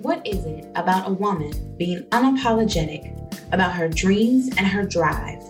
[0.00, 3.14] What is it about a woman being unapologetic
[3.52, 5.42] about her dreams and her drive,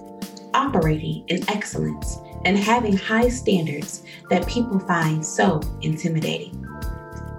[0.53, 6.67] operating in excellence, and having high standards that people find so intimidating?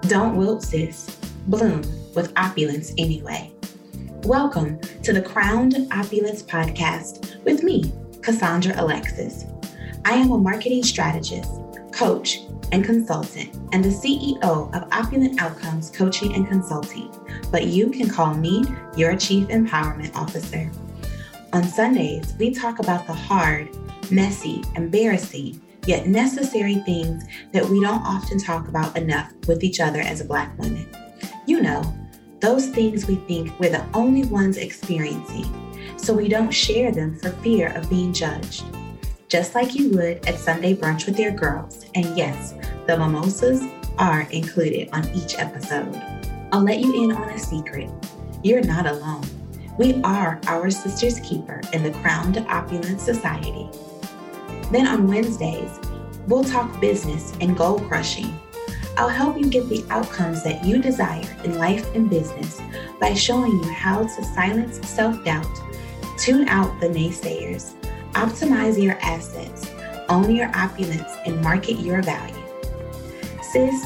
[0.03, 1.17] Don't wilt, sis.
[1.47, 1.81] Bloom
[2.15, 3.51] with opulence anyway.
[4.23, 7.91] Welcome to the Crowned Opulence Podcast with me,
[8.21, 9.45] Cassandra Alexis.
[10.05, 11.51] I am a marketing strategist,
[11.99, 12.39] coach,
[12.71, 17.11] and consultant, and the CEO of Opulent Outcomes Coaching and Consulting,
[17.51, 18.63] but you can call me
[18.95, 20.71] your Chief Empowerment Officer.
[21.51, 23.67] On Sundays, we talk about the hard,
[24.09, 29.99] messy, embarrassing, yet necessary things that we don't often talk about enough with each other
[29.99, 30.87] as Black women.
[31.47, 31.83] You know,
[32.39, 35.53] those things we think we're the only ones experiencing,
[35.97, 38.63] so we don't share them for fear of being judged.
[39.29, 41.85] Just like you would at Sunday brunch with your girls.
[41.93, 42.55] And yes,
[42.87, 43.63] the mimosas
[43.99, 45.95] are included on each episode.
[46.51, 47.91] I'll let you in on a secret.
[48.43, 49.23] You're not alone.
[49.77, 53.69] We are our sister's keeper in the Crowned Opulence Society.
[54.71, 55.79] Then on Wednesdays,
[56.27, 58.33] we'll talk business and goal crushing.
[58.97, 62.59] I'll help you get the outcomes that you desire in life and business
[62.99, 65.45] by showing you how to silence self doubt,
[66.17, 67.75] tune out the naysayers,
[68.19, 69.71] optimize your assets,
[70.09, 72.35] own your opulence, and market your value.
[73.41, 73.85] Sis,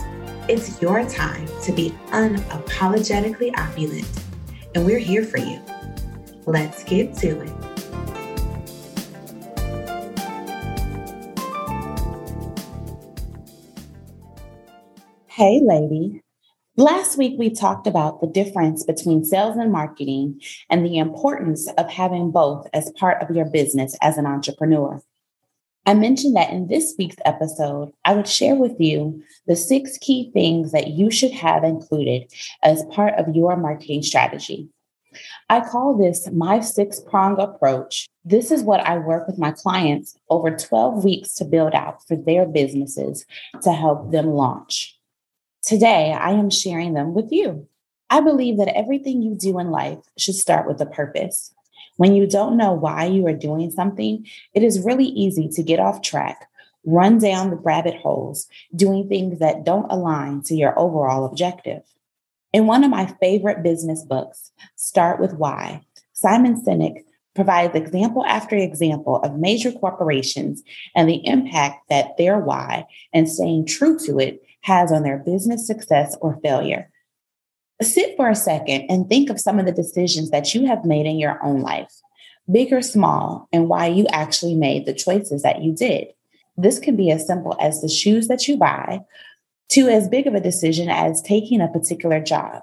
[0.50, 4.10] it's your time to be unapologetically opulent,
[4.74, 5.62] and we're here for you.
[6.48, 7.54] Let's get to it.
[15.28, 16.23] Hey, lady.
[16.76, 21.88] Last week, we talked about the difference between sales and marketing and the importance of
[21.88, 25.00] having both as part of your business as an entrepreneur.
[25.86, 30.32] I mentioned that in this week's episode, I would share with you the six key
[30.34, 34.68] things that you should have included as part of your marketing strategy.
[35.50, 38.08] I call this my six prong approach.
[38.26, 42.16] This is what I work with my clients over 12 weeks to build out for
[42.16, 43.28] their businesses
[43.62, 44.98] to help them launch.
[45.64, 47.68] Today, I am sharing them with you.
[48.10, 51.54] I believe that everything you do in life should start with a purpose.
[51.96, 55.80] When you don't know why you are doing something, it is really easy to get
[55.80, 56.50] off track,
[56.86, 61.84] run down the rabbit holes, doing things that don't align to your overall objective.
[62.52, 65.82] In one of my favorite business books, Start with Why,
[66.12, 67.06] Simon Sinek
[67.36, 70.64] provides example after example of major corporations
[70.96, 75.66] and the impact that their why and staying true to it has on their business
[75.66, 76.90] success or failure.
[77.82, 81.06] Sit for a second and think of some of the decisions that you have made
[81.06, 81.92] in your own life,
[82.52, 86.08] big or small, and why you actually made the choices that you did.
[86.56, 89.02] This can be as simple as the shoes that you buy
[89.70, 92.62] to as big of a decision as taking a particular job.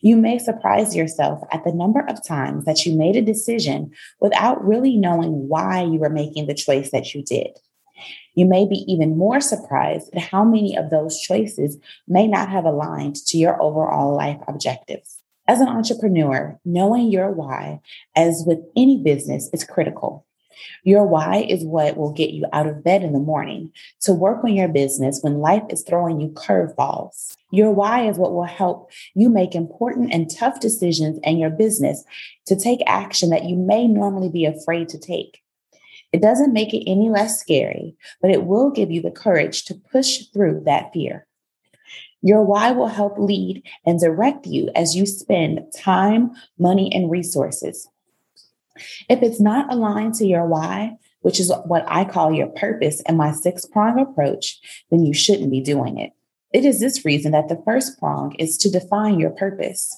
[0.00, 4.64] You may surprise yourself at the number of times that you made a decision without
[4.64, 7.58] really knowing why you were making the choice that you did.
[8.34, 12.64] You may be even more surprised at how many of those choices may not have
[12.64, 15.18] aligned to your overall life objectives.
[15.48, 17.80] As an entrepreneur, knowing your why,
[18.14, 20.26] as with any business, is critical.
[20.84, 24.44] Your why is what will get you out of bed in the morning to work
[24.44, 27.36] on your business when life is throwing you curveballs.
[27.50, 32.04] Your why is what will help you make important and tough decisions in your business
[32.46, 35.42] to take action that you may normally be afraid to take.
[36.12, 39.74] It doesn't make it any less scary, but it will give you the courage to
[39.74, 41.26] push through that fear.
[42.22, 47.88] Your why will help lead and direct you as you spend time, money, and resources.
[49.08, 53.16] If it's not aligned to your why, which is what I call your purpose and
[53.16, 54.58] my six prong approach,
[54.90, 56.12] then you shouldn't be doing it.
[56.52, 59.94] It is this reason that the first prong is to define your purpose.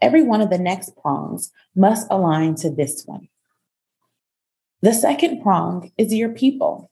[0.00, 3.28] Every one of the next prongs must align to this one.
[4.82, 6.90] The second prong is your people.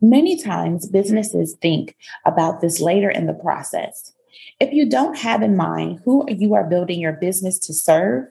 [0.00, 4.12] Many times businesses think about this later in the process.
[4.58, 8.24] If you don't have in mind who you are building your business to serve,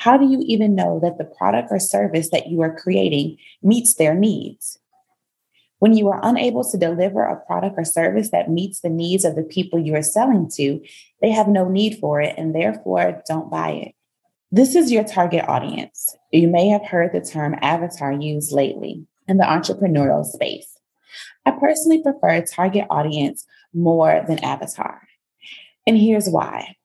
[0.00, 3.94] how do you even know that the product or service that you are creating meets
[3.94, 4.78] their needs?
[5.78, 9.36] When you are unable to deliver a product or service that meets the needs of
[9.36, 10.80] the people you are selling to,
[11.20, 13.94] they have no need for it and therefore don't buy it.
[14.50, 16.16] This is your target audience.
[16.32, 20.78] You may have heard the term avatar used lately in the entrepreneurial space.
[21.44, 23.44] I personally prefer target audience
[23.74, 25.02] more than avatar.
[25.86, 26.76] And here's why.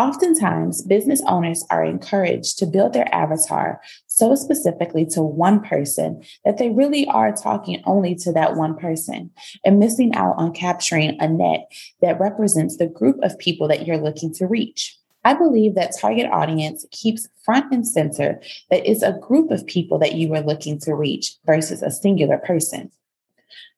[0.00, 6.56] Oftentimes, business owners are encouraged to build their avatar so specifically to one person that
[6.56, 9.30] they really are talking only to that one person
[9.62, 11.70] and missing out on capturing a net
[12.00, 14.96] that represents the group of people that you're looking to reach.
[15.22, 19.98] I believe that target audience keeps front and center that it's a group of people
[19.98, 22.90] that you are looking to reach versus a singular person.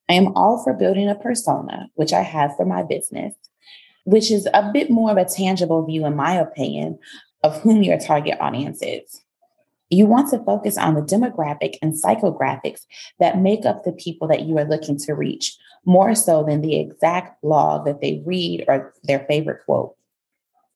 [0.09, 3.35] I am all for building a persona, which I have for my business,
[4.04, 6.99] which is a bit more of a tangible view, in my opinion,
[7.43, 9.22] of whom your target audience is.
[9.90, 12.87] You want to focus on the demographic and psychographics
[13.19, 16.81] that make up the people that you are looking to reach, more so than the
[16.81, 19.94] exact blog that they read or their favorite quote.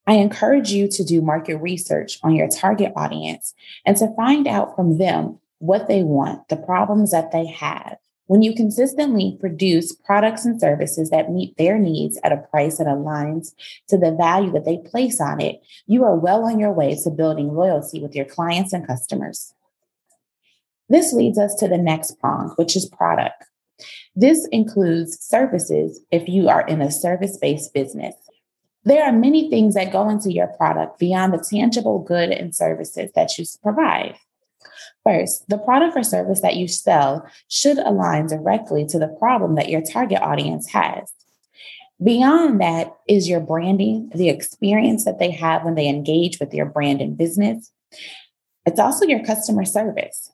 [0.06, 4.76] I encourage you to do market research on your target audience and to find out
[4.76, 7.96] from them what they want, the problems that they have,
[8.26, 12.86] when you consistently produce products and services that meet their needs at a price that
[12.86, 13.54] aligns
[13.88, 17.10] to the value that they place on it, you are well on your way to
[17.10, 19.54] building loyalty with your clients and customers.
[20.88, 23.44] This leads us to the next prong, which is product.
[24.14, 28.14] This includes services if you are in a service based business.
[28.84, 33.10] There are many things that go into your product beyond the tangible good and services
[33.14, 34.16] that you provide.
[35.06, 39.68] First, the product or service that you sell should align directly to the problem that
[39.68, 41.12] your target audience has.
[42.02, 46.66] Beyond that is your branding, the experience that they have when they engage with your
[46.66, 47.70] brand and business.
[48.66, 50.32] It's also your customer service.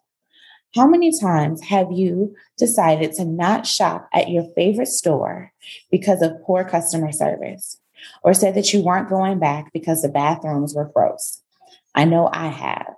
[0.75, 5.53] How many times have you decided to not shop at your favorite store
[5.91, 7.79] because of poor customer service?
[8.25, 11.43] Or said that you weren't going back because the bathrooms were gross?
[11.95, 12.95] I know I have.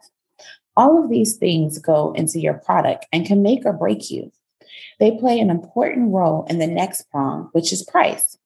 [0.76, 4.32] All of these things go into your product and can make or break you.
[4.98, 8.36] They play an important role in the next prong, which is price.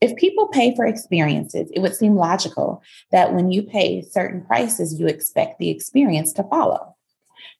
[0.00, 2.82] If people pay for experiences, it would seem logical
[3.12, 6.96] that when you pay certain prices, you expect the experience to follow.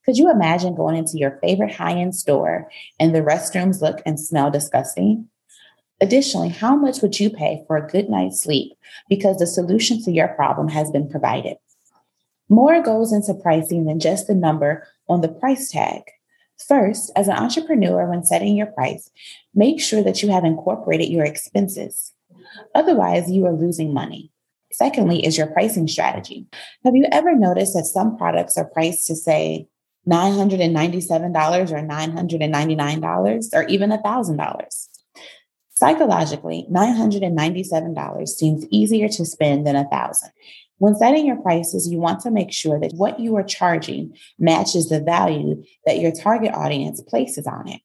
[0.05, 2.69] Could you imagine going into your favorite high end store
[2.99, 5.29] and the restrooms look and smell disgusting?
[6.01, 8.73] Additionally, how much would you pay for a good night's sleep
[9.09, 11.59] because the solution to your problem has been provided?
[12.53, 16.03] More goes into pricing than just the number on the price tag.
[16.69, 19.11] First, as an entrepreneur, when setting your price,
[19.55, 22.13] make sure that you have incorporated your expenses.
[22.75, 24.31] Otherwise, you are losing money.
[24.71, 26.47] Secondly, is your pricing strategy.
[26.85, 29.67] Have you ever noticed that some products are priced to say
[30.07, 34.89] $997 or $999 or even $1,000?
[35.71, 40.31] Psychologically, $997 seems easier to spend than 1000
[40.79, 44.89] when setting your prices, you want to make sure that what you are charging matches
[44.89, 47.81] the value that your target audience places on it.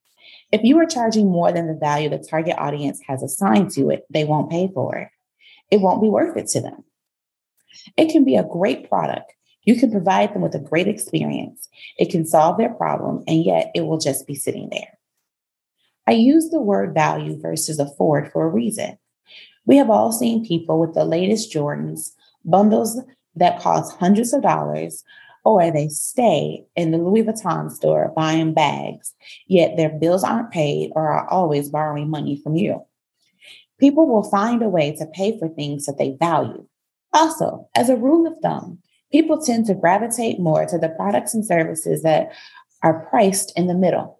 [0.52, 4.06] If you are charging more than the value the target audience has assigned to it,
[4.10, 5.10] they won't pay for it.
[5.70, 6.86] It won't be worth it to them.
[7.98, 9.34] It can be a great product.
[9.64, 11.68] You can provide them with a great experience.
[11.98, 14.98] It can solve their problem, and yet it will just be sitting there.
[16.08, 18.98] I use the word value versus afford for a reason.
[19.66, 22.14] We have all seen people with the latest Jordans
[22.48, 23.00] bundles
[23.36, 25.04] that cost hundreds of dollars,
[25.46, 29.14] or they stay in the Louis Vuitton store buying bags,
[29.48, 32.84] yet their bills aren't paid or are always borrowing money from you.
[33.80, 36.68] People will find a way to pay for things that they value.
[37.14, 38.80] Also, as a rule of thumb,
[39.12, 42.32] people tend to gravitate more to the products and services that
[42.84, 44.20] are priced in the middle.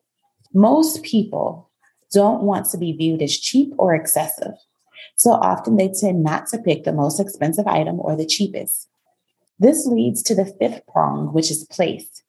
[0.54, 1.70] Most people
[2.14, 4.54] don't want to be viewed as cheap or excessive.
[5.18, 8.88] So often they tend not to pick the most expensive item or the cheapest.
[9.60, 12.24] This leads to the fifth prong, which is place.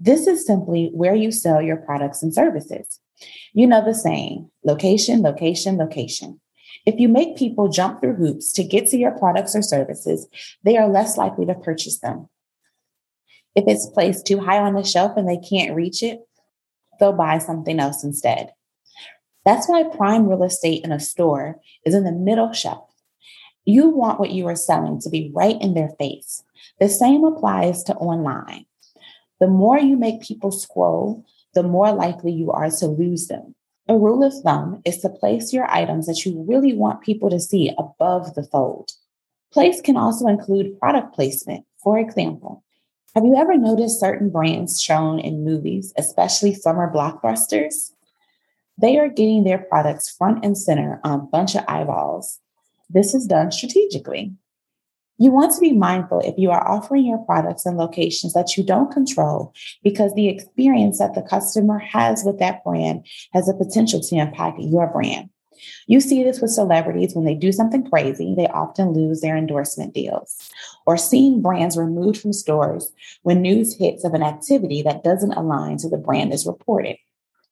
[0.00, 2.98] This is simply where you sell your products and services.
[3.52, 6.40] You know the saying location, location, location.
[6.86, 10.26] If you make people jump through hoops to get to your products or services,
[10.64, 12.28] they are less likely to purchase them.
[13.54, 16.20] If it's placed too high on the shelf and they can't reach it,
[16.98, 18.52] they'll buy something else instead.
[19.44, 22.90] That's why prime real estate in a store is in the middle shelf.
[23.64, 26.42] You want what you are selling to be right in their face.
[26.80, 28.66] The same applies to online.
[29.40, 31.24] The more you make people scroll,
[31.54, 33.54] the more likely you are to lose them.
[33.88, 37.40] A rule of thumb is to place your items that you really want people to
[37.40, 38.92] see above the fold.
[39.52, 41.66] Place can also include product placement.
[41.82, 42.64] For example,
[43.14, 47.93] have you ever noticed certain brands shown in movies, especially summer blockbusters?
[48.78, 52.40] They are getting their products front and center on a bunch of eyeballs.
[52.90, 54.32] This is done strategically.
[55.16, 58.64] You want to be mindful if you are offering your products in locations that you
[58.64, 59.54] don't control
[59.84, 64.58] because the experience that the customer has with that brand has a potential to impact
[64.58, 65.30] your brand.
[65.86, 69.94] You see this with celebrities when they do something crazy, they often lose their endorsement
[69.94, 70.50] deals,
[70.84, 75.76] or seeing brands removed from stores when news hits of an activity that doesn't align
[75.78, 76.96] to the brand is reported.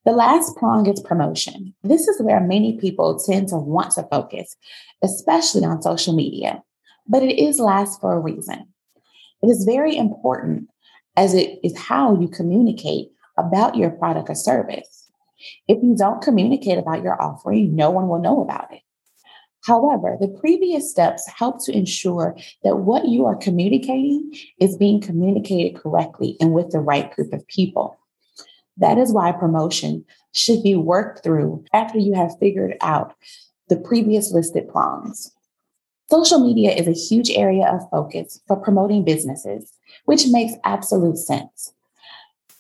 [0.05, 1.75] The last prong is promotion.
[1.85, 4.57] This is where many people tend to want to focus,
[5.03, 6.63] especially on social media,
[7.07, 8.67] but it is last for a reason.
[9.43, 10.69] It is very important
[11.17, 15.09] as it is how you communicate about your product or service.
[15.69, 18.83] If you don't communicate about your offering, no one will know about it.
[19.65, 25.81] However, the previous steps help to ensure that what you are communicating is being communicated
[25.81, 27.97] correctly and with the right group of people.
[28.77, 33.15] That is why promotion should be worked through after you have figured out
[33.69, 35.33] the previous listed prongs.
[36.11, 39.73] Social media is a huge area of focus for promoting businesses,
[40.05, 41.73] which makes absolute sense.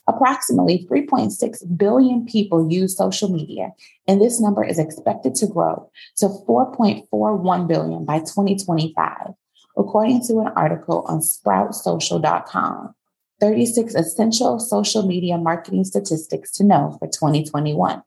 [0.08, 3.70] Approximately 3.6 billion people use social media,
[4.08, 9.34] and this number is expected to grow to 4.41 billion by 2025,
[9.76, 12.94] according to an article on sproutsocial.com.
[13.42, 18.00] 36 essential social media marketing statistics to know for 2021.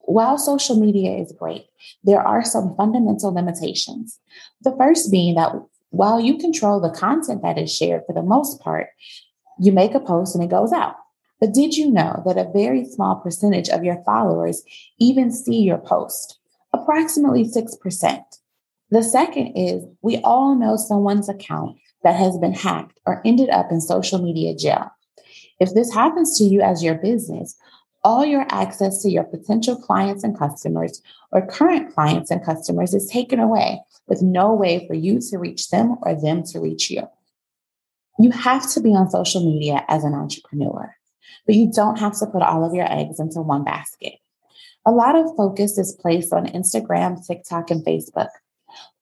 [0.00, 1.66] While social media is great,
[2.02, 4.18] there are some fundamental limitations.
[4.62, 5.52] The first being that
[5.90, 8.86] while you control the content that is shared for the most part,
[9.60, 10.94] you make a post and it goes out.
[11.38, 14.62] But did you know that a very small percentage of your followers
[14.98, 16.38] even see your post?
[16.72, 18.20] Approximately 6%.
[18.90, 23.70] The second is we all know someone's account that has been hacked or ended up
[23.70, 24.90] in social media jail.
[25.60, 27.56] If this happens to you as your business,
[28.04, 31.02] all your access to your potential clients and customers
[31.32, 35.70] or current clients and customers is taken away with no way for you to reach
[35.70, 37.02] them or them to reach you.
[38.20, 40.94] You have to be on social media as an entrepreneur
[41.48, 44.14] but you don't have to put all of your eggs into one basket.
[44.86, 48.28] A lot of focus is placed on Instagram, TikTok, and Facebook.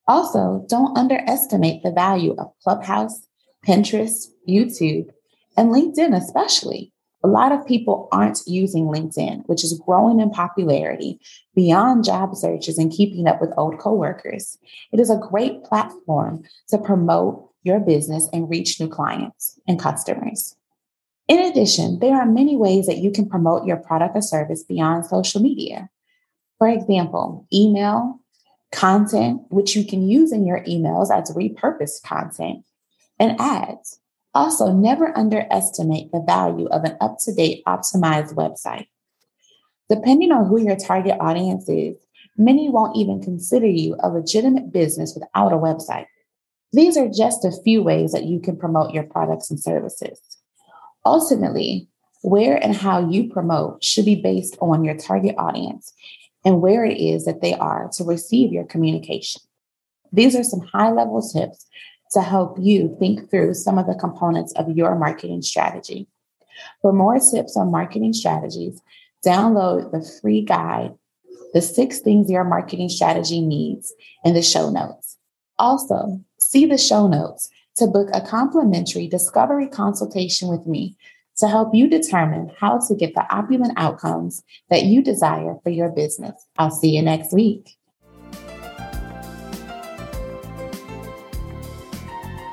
[0.09, 3.27] Also, don't underestimate the value of Clubhouse,
[3.67, 5.09] Pinterest, YouTube,
[5.57, 6.93] and LinkedIn, especially.
[7.25, 11.19] A lot of people aren't using LinkedIn, which is growing in popularity
[11.57, 14.57] beyond job searches and keeping up with old coworkers.
[14.93, 20.55] It is a great platform to promote your business and reach new clients and customers.
[21.27, 25.07] In addition, there are many ways that you can promote your product or service beyond
[25.07, 25.89] social media.
[26.59, 28.21] For example, email,
[28.77, 32.65] content, which you can use in your emails as repurposed content,
[33.19, 33.99] and ads.
[34.35, 38.87] Also, never underestimate the value of an up to date, optimized website.
[39.89, 41.97] Depending on who your target audience is,
[42.37, 46.07] many won't even consider you a legitimate business without a website.
[46.73, 50.21] These are just a few ways that you can promote your products and services.
[51.07, 51.89] Ultimately,
[52.23, 55.95] where and how you promote should be based on your target audience
[56.47, 59.43] and where it is that they are to receive your communication.
[60.13, 61.67] These are some high level tips
[62.13, 66.07] to help you think through some of the components of your marketing strategy.
[66.81, 68.81] For more tips on marketing strategies,
[69.27, 70.95] download the free guide,
[71.53, 73.93] The Six Things Your Marketing Strategy Needs,
[74.25, 75.19] in the show notes.
[75.59, 80.97] Also, see the show notes to book a complimentary discovery consultation with me
[81.39, 85.91] to help you determine how to get the opulent outcomes that you desire for your
[85.91, 86.47] business.
[86.59, 87.77] I'll see you next week.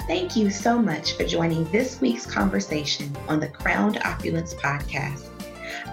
[0.06, 5.30] Thank you so much for joining this week's conversation on the Crowned Opulence podcast.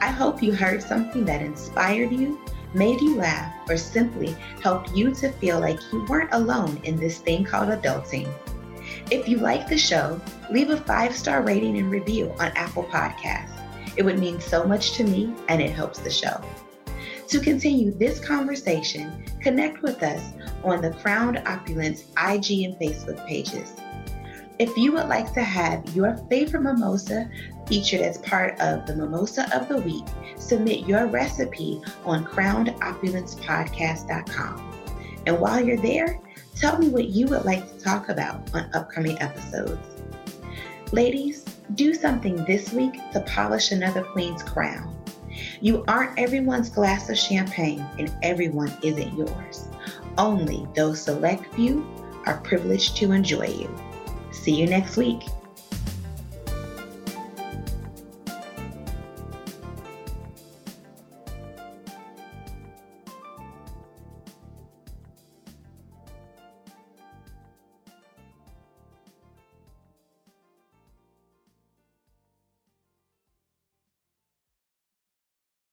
[0.02, 2.40] I hope you heard something that inspired you,
[2.74, 7.18] made you laugh, or simply helped you to feel like you weren't alone in this
[7.18, 8.28] thing called adulting.
[9.10, 13.50] If you like the show, leave a five star rating and review on Apple Podcasts.
[13.96, 16.40] It would mean so much to me and it helps the show.
[17.26, 23.74] To continue this conversation, connect with us on the Crowned Opulence IG and Facebook pages.
[24.60, 27.28] If you would like to have your favorite mimosa
[27.66, 30.04] featured as part of the Mimosa of the Week,
[30.36, 34.74] submit your recipe on crownedopulencepodcast.com.
[35.26, 36.20] And while you're there,
[36.60, 39.80] Tell me what you would like to talk about on upcoming episodes.
[40.92, 41.42] Ladies,
[41.74, 44.94] do something this week to polish another queen's crown.
[45.62, 49.68] You aren't everyone's glass of champagne, and everyone isn't yours.
[50.18, 51.82] Only those select few
[52.26, 53.74] are privileged to enjoy you.
[54.30, 55.22] See you next week.